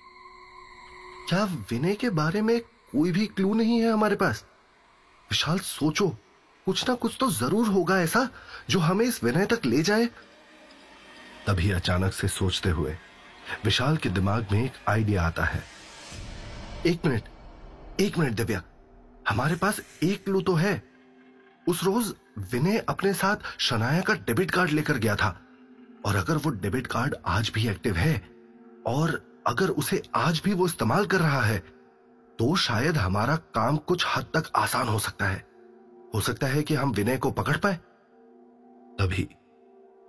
क्या 1.28 1.44
विनय 1.70 1.94
के 1.94 2.11
बारे 2.12 2.42
में 2.42 2.61
कोई 2.61 3.12
भी 3.12 3.26
क्लू 3.26 3.52
नहीं 3.54 3.80
है 3.80 3.92
हमारे 3.92 4.16
पास? 4.16 4.44
विशाल, 5.30 5.58
सोचो, 5.58 6.08
कुछ 6.66 6.88
ना 6.88 6.94
कुछ 6.94 7.16
तो 7.20 7.30
ज़रूर 7.30 7.68
होगा 7.68 8.00
ऐसा 8.00 8.28
जो 8.70 8.78
हमें 8.80 9.04
इस 9.06 9.22
विनय 9.25 9.46
तक 9.46 9.66
ले 9.66 9.82
जाए? 9.82 10.06
तभी 11.46 11.70
अचानक 11.72 12.12
से 12.12 12.28
सोचते 12.30 12.70
हुए 12.70 12.96
विशाल 13.64 13.96
के 13.96 14.08
दिमाग 14.11 14.46
में 14.52 14.64
एक 14.64 14.72
आइडिया 14.88 15.22
आता 15.22 15.44
है। 15.44 15.62
एक 16.86 17.04
मिनट 17.06 17.22
एक 18.00 18.16
मिनट, 18.18 18.32
दिव्या। 18.32 18.62
हमारे 19.28 19.56
पास 19.56 19.80
एक 20.02 20.24
क्लू 20.24 20.40
तो 20.40 20.54
है। 20.54 20.82
उस 21.66 21.82
रोज 21.84 22.14
विनय 22.52 22.78
अपने 22.78 23.12
साथ 23.14 23.36
शनाया 23.58 24.00
का 24.00 24.14
डेबिट 24.16 24.50
कार्ड 24.50 24.70
लेकर 24.70 24.96
गया 24.96 25.14
था। 25.16 25.28
और 26.04 26.16
अगर 26.16 26.36
वो 26.36 26.50
डेबिट 26.52 26.86
कार्ड 26.86 27.14
आज 27.26 27.50
भी 27.54 27.68
एक्टिव 27.68 27.96
है, 27.96 28.14
और 28.86 29.22
अगर 29.46 29.68
उसे 29.68 30.02
आज 30.14 30.40
भी 30.44 30.54
वो 30.54 30.66
इस्तेमाल 30.66 31.06
कर 31.06 31.20
रहा 31.20 31.42
है 31.42 31.58
तो 32.38 32.54
शायद 32.56 32.96
हमारा 32.96 33.36
काम 33.54 33.76
कुछ 33.76 34.06
हद 34.16 34.26
तक 34.34 34.50
आसान 34.56 34.88
हो 34.88 34.98
सकता 34.98 35.26
है। 35.26 35.46
हो 36.14 36.20
सकता 36.20 36.46
है 36.46 36.62
कि 36.62 36.74
हम 36.74 36.92
विनय 36.92 37.16
को 37.16 37.30
पकड़ 37.30 37.56
पाए। 37.56 37.74
तभी 38.98 39.28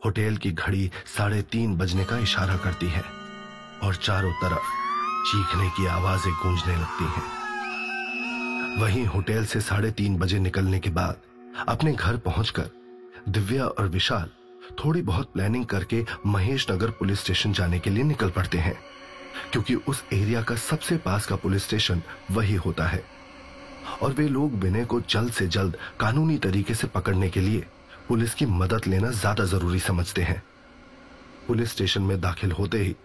होटल 0.06 0.38
की 0.38 0.52
घड़ी 0.52 0.92
साढ़े 1.18 1.42
तीन 1.42 1.78
बजने 1.78 2.06
का 2.06 2.18
इशारा 2.18 2.58
करती 2.58 2.88
है, 2.88 3.04
और 3.84 3.96
चारों 3.96 4.34
तरफ़ 4.34 4.83
चीखने 5.24 5.70
की 5.70 5.86
आवाज़ें 5.88 6.34
गूंजने 6.34 6.76
लगती 6.76 7.06
हैं। 7.08 8.80
वहीं 8.80 9.06
होटल 9.06 9.46
से 9.46 9.60
साढ़े 9.62 9.92
तीन 9.92 10.18
बजे 10.18 10.40
निकलने 10.40 10.80
के 10.80 10.90
बाद 10.90 11.22
अपने 11.68 11.94
घर 11.94 12.18
पहुंचकर 12.20 12.70
दिव्या 13.30 13.66
और 13.66 13.88
विशाल 13.90 14.30
थोड़ी 14.80 15.02
बहुत 15.02 15.32
प्लानिंग 15.34 15.66
करके 15.66 16.04
महेश 16.26 16.66
नगर 16.72 16.90
पुलिस 17.00 17.20
स्टेशन 17.20 17.54
जाने 17.54 17.80
के 17.80 17.90
लिए 17.90 18.04
निकल 18.04 18.30
पड़ते 18.30 18.58
हैं, 18.58 18.76
क्योंकि 19.52 19.76
उस 19.76 20.04
एरिया 20.14 20.42
का 20.42 20.56
सबसे 20.58 20.98
पास 20.98 21.26
का 21.26 21.36
पुलिस 21.36 21.64
स्टेशन 21.64 22.02
वही 22.32 22.56
होता 22.56 22.88
है। 22.88 23.04
और 24.02 24.14
वे 24.14 24.28
लोग 24.30 24.54
विनय 24.56 24.86
को 24.86 25.00
जल्द 25.10 25.32
से 25.32 25.48
जल्द 25.50 25.78
कानूनी 26.00 26.38
तरीके 26.40 26.74
से 26.74 26.88
पकड़ने 26.90 27.30
के 27.30 27.40
लिए 27.40 27.66
पुलिस 28.08 28.34
की 28.34 28.46
मदद 28.46 28.88
लेना 28.88 29.12
ज़्यादा 29.12 29.46
ज़रूरी 29.46 29.80
समझते 29.82 30.22
हैं। 30.24 30.42
पुलिस 31.48 31.72
स्टेशन 31.72 32.02
में 32.02 32.20
दाखिल 32.22 32.52
होते 32.52 32.78
ही 32.78 32.96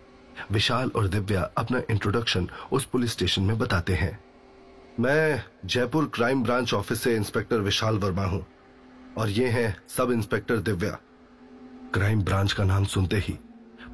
विशाल 0.53 0.91
और 0.97 1.09
दिव्या 1.09 1.43
अपना 1.59 1.83
इंट्रोडक्शन 1.91 2.49
उस 2.73 2.85
पुलिस 2.85 3.13
स्टेशन 3.13 3.43
में 3.43 3.59
बताते 3.59 3.95
हैं। 3.95 4.19
मैं 5.01 5.43
जयपुर 5.65 6.11
क्राइम 6.15 6.43
ब्रांच 6.43 6.75
ऑफ़िस 6.75 7.03
से 7.03 7.15
इंस्पेक्टर 7.17 7.61
विशाल 7.61 7.99
वर्मा 7.99 8.25
हूँ 8.25 8.45
और 9.19 9.29
ये 9.31 9.49
हैं 9.49 9.77
sub 9.89 10.11
inspector 10.13 10.57
Divya. 10.59 10.99
Crime 11.95 12.23
branch 12.23 12.53
का 12.53 12.65
नाम 12.65 12.85
सुनते 12.87 13.17
ही 13.19 13.39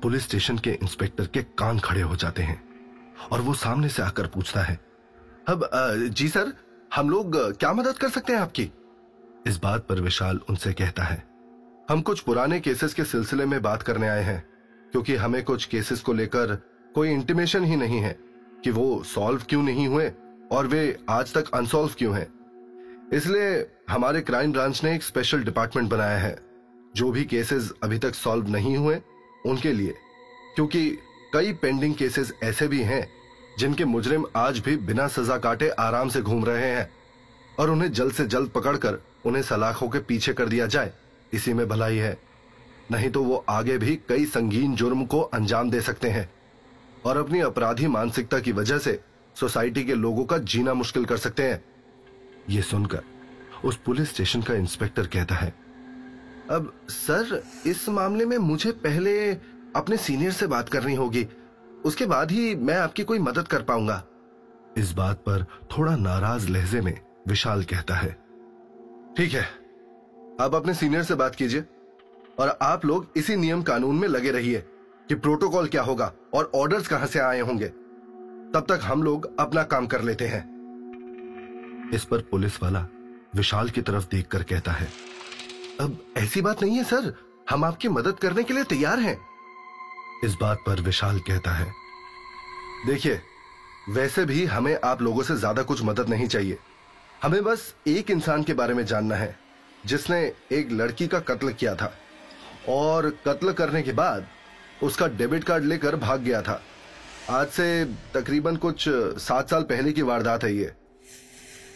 पुलिस 0.02 0.22
स्टेशन 0.22 0.58
के 0.58 0.70
इंस्पेक्टर 0.72 1.26
के 1.26 1.42
कान 1.58 1.78
खड़े 1.78 2.00
हो 2.02 2.16
जाते 2.16 2.42
हैं 2.42 2.62
और 3.24 3.40
वो 3.40 3.54
सामने 3.54 3.88
से 3.88 4.02
आकर 4.02 4.26
पूछता 4.26 4.62
है, 4.62 4.78
अब 5.48 5.68
जी 6.10 6.28
सर, 6.28 6.52
हम 6.94 7.10
लोग 7.10 7.36
क्या 7.52 7.72
मदद 7.72 7.98
कर 7.98 8.08
सकते 8.10 8.32
हैं 8.32 8.40
आपकी? 8.40 8.70
इस 9.46 9.56
बात 9.58 9.86
पर 9.86 10.00
विशाल 10.00 10.40
उनसे 10.48 10.72
कहता 10.72 11.02
है, 11.02 11.22
हम 11.88 12.00
कुछ 12.00 12.20
पुराने 12.20 12.60
केसेस 12.60 12.94
के 12.94 13.04
सिलसिले 13.04 13.46
में 13.46 13.60
बात 13.62 13.82
करने 13.82 14.08
आए 14.08 14.22
हैं। 14.22 14.42
क्योंकि 14.94 15.14
हमें 15.14 15.44
कुछ 15.44 15.64
केसेस 15.64 16.00
को 16.00 16.12
लेकर 16.12 16.62
कोई 16.94 17.10
इंटीमेशन 17.10 17.64
ही 17.64 17.76
नहीं 17.76 17.98
है 17.98 18.18
कि 18.64 18.70
वो 18.70 19.02
सॉल्व 19.02 19.42
क्यों 19.48 19.62
नहीं 19.62 19.88
हुए 19.88 20.12
और 20.52 20.66
वे 20.66 20.98
आज 21.08 21.32
तक 21.34 21.50
अनसॉल्व 21.54 21.94
क्यों 21.98 22.16
हैं। 22.16 22.26
इसलिए 23.12 23.66
हमारे 23.90 24.20
क्राइम 24.20 24.52
ब्रांच 24.52 24.84
ने 24.84 24.94
एक 24.94 25.02
स्पेशल 25.02 25.44
डिपार्टमेंट 25.44 25.90
बनाया 25.90 26.18
है, 26.18 26.38
जो 26.96 27.10
भी 27.10 27.24
केसेस 27.24 27.72
अभी 27.82 27.98
तक 27.98 28.14
सॉल्व 28.14 28.48
नहीं 28.48 28.76
हुए 28.76 29.00
उनके 29.46 29.72
लिए। 29.72 29.94
क्योंकि 30.54 30.98
कई 31.32 31.52
पेंडिंग 31.52 31.94
केसेस 31.94 32.32
ऐसे 32.42 32.68
भी 32.68 32.82
हैं, 32.82 33.08
जिनके 33.58 33.84
मुजरिम 33.84 34.26
आज 34.36 34.58
भी 34.58 34.76
बिना 34.76 35.08
सजा 35.08 35.38
काटे 35.38 35.68
आराम 35.68 36.08
से 36.08 36.22
घूम 36.22 36.44
रहे 36.44 36.70
हैं 36.70 36.90
और 37.58 37.70
उन्हें 37.70 37.92
जल्द 37.92 38.12
से 38.12 38.26
जल्द 38.26 38.50
पकड़कर 38.50 38.98
उन्हें 39.24 39.42
सलाखों 39.42 39.88
के 39.88 39.98
पीछे 39.98 40.32
कर 40.32 40.46
दिया 40.46 40.66
जाए। 40.66 40.92
इसी 41.32 41.52
में 41.52 41.68
भलाई 41.68 41.96
है। 41.96 42.33
नहीं 42.88 43.10
तो 43.10 43.22
वो 43.24 43.44
आगे 43.48 43.76
भी 43.78 43.94
कई 44.08 44.24
संगीन 44.26 44.74
जुर्म 44.76 45.04
को 45.04 45.20
अंजाम 45.20 45.70
दे 45.70 45.80
सकते 45.80 46.08
हैं 46.10 46.28
और 47.06 47.16
अपनी 47.16 47.40
अपराधी 47.40 47.86
मानसिकता 47.86 48.38
की 48.38 48.52
वजह 48.52 48.78
से 48.78 49.00
सोसाइटी 49.36 49.84
के 49.84 49.94
लोगों 49.94 50.24
का 50.24 50.38
जीना 50.38 50.74
मुश्किल 50.74 51.04
कर 51.04 51.16
सकते 51.16 51.42
हैं। 51.42 51.62
ये 52.50 52.62
सुनकर 52.62 53.02
उस 53.64 53.76
पुलिस 53.76 54.10
स्टेशन 54.10 54.42
का 54.42 54.54
इंस्पेक्टर 54.54 55.06
कहता 55.06 55.34
है, 55.34 55.48
अब 56.50 56.72
सर, 56.88 57.42
इस 57.66 57.88
मामले 57.88 58.26
में 58.26 58.36
मुझे 58.38 58.72
पहले 58.72 59.30
अपने 59.76 59.96
सीनियर 59.96 60.32
से 60.32 60.46
बात 60.46 60.68
करनी 60.68 60.94
होगी। 60.94 61.26
उसके 61.84 62.06
बाद 62.06 62.30
ही 62.30 62.54
मैं 62.56 62.76
आपकी 62.76 63.04
कोई 63.04 63.18
मदद 63.18 63.48
कर 63.48 63.62
पाऊँगा। 63.62 64.02
इस 64.78 64.92
बात 64.92 65.16
पर 65.18 65.44
थोड़ा 65.72 65.96
नाराज़ 65.96 66.48
लहजे 66.48 66.80
में 66.80 66.98
विशाल 67.28 67.62
कहता 67.64 67.94
है, 67.94 68.12
ठीक 69.16 69.32
है, 69.32 69.42
आप 70.40 70.54
अपने 70.54 70.74
सीनियर 70.74 71.02
से 71.02 71.14
बात 71.14 71.34
कीजिए। 71.34 71.64
और 72.38 72.56
आप 72.62 72.84
लोग 72.84 73.06
इसी 73.16 73.36
नियम 73.36 73.62
कानून 73.62 73.96
में 73.96 74.08
लगे 74.08 74.30
रहिए 74.30 74.64
कि 75.08 75.14
प्रोटोकॉल 75.16 75.68
क्या 75.68 75.82
होगा 75.82 76.12
और 76.34 76.50
ऑर्डर्स 76.54 76.88
कहाँ 76.88 77.06
से 77.06 77.18
आए 77.18 77.40
होंगे। 77.40 77.68
तब 78.54 78.66
तक 78.68 78.80
हम 78.84 79.02
लोग 79.02 79.28
अपना 79.40 79.62
काम 79.64 79.86
कर 79.86 80.02
लेते 80.02 80.26
हैं। 80.26 80.42
इस 81.94 82.04
पर 82.04 82.20
पुलिस 82.30 82.62
वाला 82.62 82.86
विशाल 83.36 83.68
की 83.68 83.82
तरफ़ 83.82 84.06
देखकर 84.10 84.42
कहता 84.42 84.72
है, 84.72 84.88
अब 85.80 85.98
ऐसी 86.16 86.40
बात 86.40 86.62
नहीं 86.62 86.76
है 86.76 86.84
सर, 86.84 87.12
हम 87.50 87.64
आपकी 87.64 87.88
मदद 87.90 88.18
करने 88.18 88.42
के 88.42 88.54
लिए 88.54 88.64
तैयार 88.66 88.98
हैं। 89.00 89.16
इस 90.24 90.36
बात 90.40 90.58
पर 90.66 90.80
विशाल 90.80 91.18
कहता 91.20 91.50
है, 91.50 91.66
देखिए, 92.86 93.20
वैसे 93.90 94.24
भी 94.24 94.44
हमें 94.46 94.76
आप 94.84 95.02
लोगों 95.02 95.22
से 95.22 95.36
ज़्यादा 95.36 95.62
कुछ 95.62 95.82
मदद 95.82 96.08
नहीं 96.08 96.26
चाहिए। 96.28 96.58
हमें 97.22 97.42
बस 97.44 97.74
एक 97.86 98.10
इंसान 98.10 98.42
के 98.42 98.54
बारे 98.54 98.74
में 98.74 98.84
जानना 98.86 99.14
है, 99.14 99.36
जिसने 99.84 100.20
एक 100.52 100.72
लड़की 100.72 101.06
का 101.06 101.20
कत्ल 101.22 101.52
किया 101.52 101.74
था। 101.74 101.92
और 102.68 103.08
कत्ल 103.26 103.52
करने 103.52 103.82
के 103.82 103.92
बाद 103.92 104.26
उसका 104.82 105.06
डेबिट 105.08 105.44
कार्ड 105.44 105.64
लेकर 105.64 105.96
भाग 105.96 106.20
गया 106.20 106.42
था। 106.42 106.60
आज 107.30 107.48
से 107.48 107.84
तकरीबन 108.14 108.56
कुछ 108.56 108.84
सात 109.18 109.50
साल 109.50 109.62
पहले 109.62 109.92
की 109.92 110.02
वारदात 110.02 110.44
है 110.44 110.54
ये। 110.54 110.72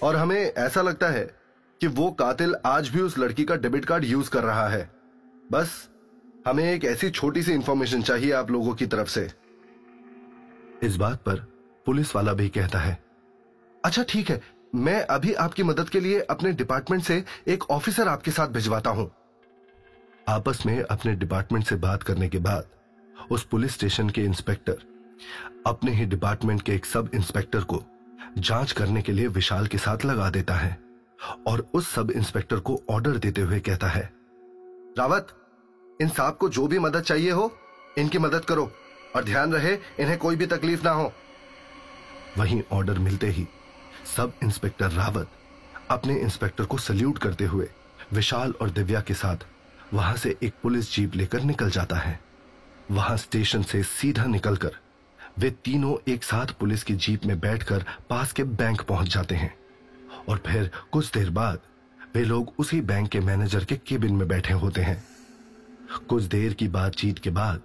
और 0.03 0.17
हमें 0.17 0.41
ऐसा 0.41 0.83
लगता 0.83 1.09
है 1.09 1.25
कि 1.81 1.87
वो 1.87 2.11
कातिल 2.11 2.55
आज 2.67 2.89
भी 2.89 3.01
उस 3.01 3.19
लड़की 3.19 3.45
का 3.45 3.57
डेबिट 3.57 3.85
कार्ड 3.85 4.05
यूज़ 4.05 4.31
कर 4.31 4.43
रहा 4.43 4.69
है। 4.69 4.91
बस, 5.53 5.89
हमें 6.47 6.65
एक 6.65 6.85
ऐसी 6.85 7.11
छोटी 7.11 7.43
सी 7.43 7.53
इंफॉर्मेशन 7.53 8.03
चाहिए 8.03 8.33
आप 8.33 8.51
लोगों 8.51 8.75
की 8.75 8.87
तरफ़ 8.87 9.09
से। 9.09 9.29
इस 10.83 10.97
बात 10.97 11.23
पर 11.23 11.47
पुलिस 11.87 12.15
वाला 12.17 12.33
भी 12.33 12.49
कहता 12.49 12.79
है 12.79 12.99
अच्छा 13.85 14.03
ठीक 14.03 14.31
है, 14.31 14.41
मैं 14.75 15.01
अभी 15.03 15.33
आपकी 15.35 15.63
मदद 15.63 15.89
के 15.89 16.01
लिए 16.01 16.21
अपने 16.21 16.53
डिपार्टमेंट 16.53 17.03
से 17.05 17.23
एक 17.49 17.71
ऑफिसर 17.71 18.09
आपके 18.09 18.31
साथ 18.31 18.49
भिजवाता 18.49 18.91
हूँ। 18.91 19.11
आपस 20.29 20.63
में 20.67 20.81
अपने 20.83 21.15
डिपार्टमेंट 21.15 21.65
से 21.65 21.77
बात 21.77 22.03
करने 22.03 22.29
के 22.29 22.39
बाद, 22.39 22.65
उस 23.31 23.45
पुलिस 23.45 23.75
स्टेशन 23.75 24.11
के 24.11 24.23
इंस्पेक्टर 24.25 24.83
अपने 25.67 25.93
ही 25.93 26.05
डिपार्टमेंट 26.07 26.63
के 26.63 26.73
एक 26.73 26.87
सब 26.87 27.11
इंस्पेक्टर 27.15 27.61
को 27.65 27.83
जाँच 28.39 28.73
करने 28.73 29.03
के 29.03 29.13
लिए 29.13 29.27
विशाल 29.29 29.67
के 29.67 29.79
साथ 29.79 30.05
लगा 30.05 30.29
देता 30.31 30.55
है 30.55 30.79
और 31.49 31.67
उस 31.75 31.91
सब 31.91 32.11
इंस्पेक्टर 32.11 32.61
को 32.61 32.81
ऑर्डर 32.91 33.17
देते 33.19 33.41
हुए 33.41 33.61
कहता 33.61 33.89
है, 33.89 34.03
रावत, 34.99 35.35
इन 36.03 36.09
साहब 36.09 36.37
को 36.37 36.49
जो 36.49 36.67
भी 36.67 36.79
मदद 36.79 37.03
चाहिए 37.03 37.31
हो, 37.31 37.51
इनकी 37.99 38.19
मदद 38.19 38.45
करो 38.45 38.71
और 39.17 39.25
ध्यान 39.25 39.53
रहे, 39.53 39.75
इन्हें 40.01 40.19
कोई 40.19 40.37
भी 40.37 40.47
तकलीफ़ 40.47 40.85
ना 40.85 40.91
हो. 40.91 41.13
वहीं 42.39 42.63
ऑर्डर 42.73 42.99
मिलते 42.99 43.27
ही 43.27 43.47
सब 44.17 44.33
इंस्पेक्टर 44.45 44.91
रावत 44.93 45.31
अपने 45.91 46.19
इंस्पेक्टर 46.21 46.65
को 46.65 46.79
सल्यूट 46.79 47.19
करते 47.19 47.45
हुए 47.45 47.69
विशाल 48.13 48.55
और 48.61 48.71
दिव्या 48.71 49.01
के 49.01 49.15
साथ 49.15 49.47
वहाँ 49.95 50.17
से 50.17 50.37
एक 50.43 50.55
पुलिस 50.63 50.95
जीप 50.95 51.15
लेकर 51.17 51.43
निकल 51.43 51.71
जाता 51.71 51.97
है। 51.97 52.21
वहाँ 52.91 53.17
स्टेशन 53.17 53.63
से 53.63 53.83
सीधा 53.83 54.25
निकलकर 54.25 54.77
वे 55.39 55.51
तीनों 55.51 56.13
एक 56.13 56.25
साथ 56.25 56.47
पुलिस 56.47 56.83
की 56.83 56.95
जीप 56.95 57.25
में 57.27 57.41
बैठकर 57.41 57.85
पास 58.11 58.33
के 58.33 58.45
बैंक 58.45 58.83
पहुँच 58.83 59.09
जाते 59.09 59.35
हैं। 59.35 59.55
और 60.29 60.41
फिर 60.47 60.71
कुछ 60.93 61.11
देर 61.13 61.31
बाद 61.31 61.59
वे 62.15 62.25
लोग 62.25 62.53
उसी 62.59 62.81
बैंक 62.81 63.09
के 63.09 63.21
मैनेजर 63.21 63.65
के 63.65 63.77
केबिन 63.77 64.15
में 64.15 64.27
बैठे 64.29 64.55
होते 64.55 64.81
हैं। 64.81 65.05
कुछ 66.09 66.23
देर 66.23 66.55
की 66.55 66.69
बातचीत 66.69 67.19
के 67.19 67.31
बाद 67.31 67.63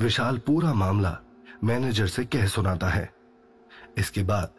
विशाल 0.00 0.38
पूरा 0.38 0.74
मामला 0.74 1.18
मैनेजर 1.64 2.06
से 2.06 2.24
कह 2.24 2.46
सुनाता 2.46 2.88
है। 2.88 3.12
इसके 3.98 4.22
बाद 4.22 4.52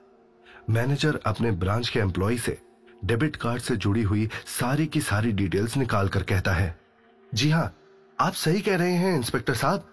मैनेजर 0.69 1.19
अपने 1.25 1.51
ब्रांच 1.51 1.89
के 1.89 1.99
एम्प्लॉय 1.99 2.37
से 2.37 2.57
डेबिट 3.05 3.35
कार्ड 3.35 3.61
से 3.61 3.75
जुड़ी 3.75 4.01
हुई 4.01 4.29
सारी 4.45 4.87
की 4.87 5.01
सारी 5.01 5.31
डिटेल्स 5.31 5.77
निकाल 5.77 6.07
कर 6.07 6.23
कहता 6.23 6.53
है। 6.53 6.84
जी 7.33 7.49
हाँ 7.49 7.73
आप 8.19 8.33
सही 8.33 8.61
कह 8.61 8.75
रहे 8.77 8.93
हैं, 8.93 9.15
इंस्पेक्टर 9.15 9.53
साहब। 9.53 9.87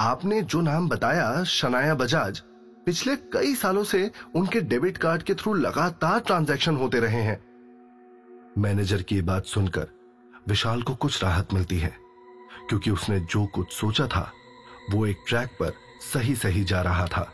आपने 0.00 0.40
जो 0.42 0.60
नाम 0.60 0.88
बताया, 0.88 1.44
शनाया 1.44 1.94
बजाज, 1.94 2.38
पिछले 2.86 3.14
कई 3.32 3.54
सालों 3.54 3.84
से 3.84 4.10
उनके 4.34 4.60
डेबिट 4.60 4.96
कार्ड 4.96 5.22
के 5.22 5.34
थ्रू 5.34 5.54
लगातार 5.54 6.20
ट्रांजैक्शन 6.20 6.76
होते 6.76 7.00
रहे 7.00 7.22
हैं। 7.22 7.38
मैनेजर 8.58 9.02
की 9.02 9.20
बात 9.22 9.44
सुनकर 9.44 9.86
विशाल 10.48 10.82
को 10.82 10.94
कुछ 10.94 11.22
राहत 11.24 11.52
मिलती 11.52 11.78
है, 11.78 11.94
क्योंकि 12.68 12.90
उसने 12.90 13.20
जो 13.20 13.44
कुछ 13.46 13.72
सोचा 13.72 14.06
था, 14.06 14.30
वो 14.90 15.06
एक 15.06 15.24
ट्रैक 15.28 15.56
पर 15.60 15.72
सही 16.12 16.34
सही 16.34 16.64
जा 16.64 16.82
रहा 16.82 17.06
था। 17.06 17.30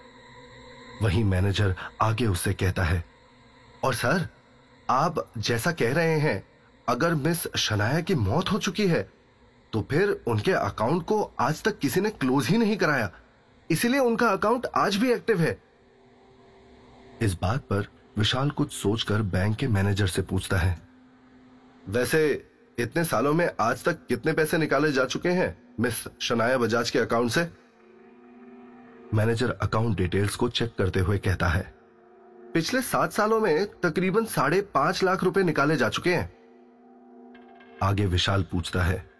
वहीं 1.02 1.24
मैनेजर 1.24 1.74
आगे 2.02 2.26
उससे 2.26 2.52
कहता 2.54 2.82
है, 2.82 3.04
और 3.84 3.94
सर, 3.94 4.28
आप 4.90 5.32
जैसा 5.38 5.72
कह 5.72 5.92
रहे 5.92 6.18
हैं, 6.18 6.42
अगर 6.88 7.14
मिस 7.14 7.46
शनाया 7.56 8.00
की 8.00 8.14
मौत 8.14 8.52
हो 8.52 8.58
चुकी 8.58 8.86
है 8.86 9.02
तो 9.72 9.82
फिर 9.82 10.24
उनके 10.26 10.52
अकाउंट 10.52 11.02
को 11.02 11.32
आज 11.40 11.62
तक 11.62 11.78
किसी 11.78 12.00
ने 12.00 12.10
क्लोज 12.10 12.46
ही 12.46 12.58
नहीं 12.58 12.76
कराया। 12.76 13.10
इसीलिए 13.70 14.00
उनका 14.00 14.28
अकाउंट 14.28 14.66
आज 14.76 14.96
भी 14.96 15.12
एक्टिव 15.12 15.40
है। 15.40 15.62
इस 17.22 17.34
बात 17.42 17.60
पर 17.60 17.86
विशाल 18.18 18.50
कुछ 18.50 18.72
सोचकर 18.72 19.22
बैंक 19.22 19.56
के 19.56 19.68
मैनेजर 19.68 20.06
से 20.06 20.22
पूछता 20.22 20.56
है। 20.56 20.82
वैसे, 21.88 22.50
इतने 22.78 23.04
सालों 23.04 23.32
में 23.32 23.50
आज 23.60 23.84
तक 23.84 24.06
कितने 24.06 24.32
पैसे 24.32 24.58
निकाले 24.58 24.92
जा 24.92 25.04
चुके 25.04 25.28
हैं, 25.28 25.62
मिस 25.80 26.04
शनाया 26.20 26.58
बजाज 26.58 26.90
के 26.90 26.98
अकाउंट 26.98 27.30
से? 27.30 27.50
मैनेजर 29.14 29.50
अकाउंट 29.50 29.96
डिटेल्स 29.96 30.36
को 30.36 30.48
चेक 30.48 30.74
करते 30.78 31.00
हुए 31.00 31.18
कहता 31.18 31.48
है। 31.48 31.74
पिछले 32.54 32.82
सात 32.82 33.12
सालों 33.12 33.40
में 33.40 33.66
तकरीबन 33.80 34.24
साढ़े 34.24 34.60
पाँच 34.60 35.02
लाख 35.04 35.24
रुपए 35.24 35.42
निकाले 35.42 35.76
जा 35.76 35.88
चुके 35.88 36.14
हैं। 36.14 36.32
आगे 37.82 38.06
विशाल 38.06 38.42
पूछता 38.42 38.82
है। 38.82 39.11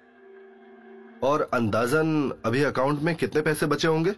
और 1.22 1.48
अंदाजन 1.54 2.32
अभी 2.46 2.62
अकाउंट 2.62 3.02
में 3.02 3.14
कितने 3.14 3.40
पैसे 3.42 3.66
बचे 3.66 3.88
होंगे? 3.88 4.14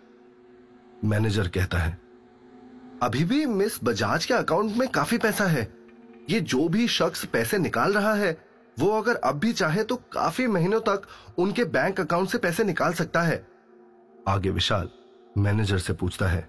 मैनेजर 1.04 1.48
कहता 1.48 1.78
है, 1.78 1.98
अभी 3.02 3.24
भी 3.24 3.44
मिस 3.46 3.78
बजाज 3.84 4.24
के 4.24 4.34
अकाउंट 4.34 4.76
में 4.76 4.88
काफ़ी 4.88 5.18
पैसा 5.18 5.44
है। 5.44 5.68
ये 6.30 6.40
जो 6.42 6.68
भी 6.68 6.86
शख्स 6.88 7.24
पैसे 7.24 7.58
निकाल 7.58 7.92
रहा 7.92 8.14
है, 8.14 8.36
वो 8.76 8.90
अगर 8.90 9.16
अब 9.16 9.38
भी 9.38 9.52
चाहे 9.52 9.82
तो 9.84 9.96
काफ़ी 10.12 10.46
महीनों 10.46 10.80
तक 10.80 11.02
उनके 11.38 11.64
बैंक 11.66 12.00
अकाउंट 12.00 12.28
से 12.28 12.38
पैसे 12.38 12.64
निकाल 12.64 12.92
सकता 12.92 13.22
है। 13.22 13.46
आगे 14.28 14.50
विशाल 14.50 14.88
मैनेजर 15.38 15.78
से 15.78 15.92
पूछता 15.92 16.26
है, 16.26 16.48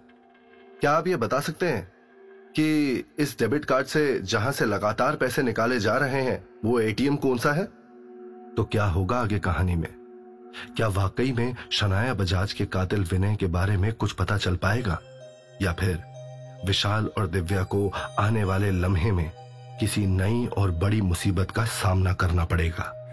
क्या 0.81 0.91
आप 0.91 1.07
ये 1.07 1.15
बता 1.17 1.39
सकते 1.39 1.65
हैं 1.65 1.91
कि 2.55 3.05
इस 3.19 3.37
डेबिट 3.39 3.65
कार्ड 3.65 3.85
से 3.87 4.19
जहाँ 4.21 4.51
से 4.51 4.65
लगातार 4.65 5.15
पैसे 5.15 5.43
निकाले 5.43 5.79
जा 5.79 5.97
रहे 5.97 6.21
हैं, 6.21 6.43
वो 6.65 6.79
एटीएम 6.79 7.15
कौन 7.17 7.37
सा 7.37 7.53
है? 7.53 7.65
तो 8.55 8.63
क्या 8.63 8.85
होगा 8.85 9.17
आगे 9.17 9.39
कहानी 9.39 9.75
में? 9.75 10.04
क्या 10.77 10.87
वाकई 10.87 11.31
में 11.31 11.55
शनाया 11.71 12.13
बजाज 12.13 12.53
के 12.53 12.65
कातिल 12.65 13.03
विनय 13.03 13.35
के 13.35 13.47
बारे 13.47 13.77
में 13.77 13.93
कुछ 13.93 14.11
पता 14.11 14.37
चल 14.37 14.55
पाएगा? 14.55 14.99
या 15.61 15.73
फिर 15.73 16.03
विशाल 16.65 17.05
और 17.05 17.27
दिव्या 17.27 17.63
को 17.63 17.93
आने 18.19 18.43
वाले 18.43 18.71
लम्हे 18.71 19.11
में 19.11 19.31
किसी 19.79 20.05
नई 20.05 20.45
और 20.45 20.71
बड़ी 20.71 21.01
मुसीबत 21.01 21.51
का 21.51 21.65
सामना 21.65 22.13
करना 22.13 22.45
पड़ेगा? 22.45 23.04